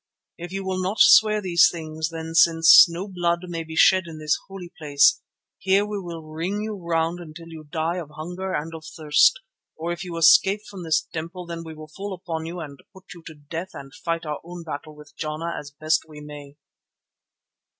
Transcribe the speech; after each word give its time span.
If 0.39 0.51
you 0.51 0.65
will 0.65 0.81
not 0.81 0.97
swear 0.99 1.43
these 1.43 1.69
things, 1.71 2.09
then 2.09 2.33
since 2.33 2.89
no 2.89 3.07
blood 3.07 3.41
may 3.43 3.63
be 3.63 3.75
shed 3.75 4.05
in 4.07 4.17
this 4.17 4.35
holy 4.47 4.73
place, 4.75 5.21
here 5.59 5.85
we 5.85 5.99
will 5.99 6.23
ring 6.27 6.63
you 6.63 6.75
round 6.83 7.19
until 7.19 7.49
you 7.49 7.65
die 7.69 7.97
of 7.97 8.09
hunger 8.15 8.51
and 8.51 8.73
of 8.73 8.83
thirst, 8.83 9.39
or 9.75 9.91
if 9.91 10.03
you 10.03 10.17
escape 10.17 10.61
from 10.67 10.81
this 10.83 11.07
temple, 11.13 11.45
then 11.45 11.63
we 11.63 11.75
will 11.75 11.91
fall 11.95 12.15
upon 12.15 12.47
you 12.47 12.59
and 12.59 12.79
put 12.95 13.13
you 13.13 13.21
to 13.27 13.35
death 13.35 13.75
and 13.75 13.93
fight 13.93 14.25
our 14.25 14.39
own 14.43 14.63
battle 14.63 14.95
with 14.95 15.13
Jana 15.15 15.53
as 15.55 15.69
best 15.69 16.05
we 16.09 16.19
may." 16.19 16.57